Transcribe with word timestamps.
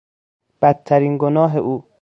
بدترین 0.61 1.17
گناه 1.17 1.55
او 1.57 1.83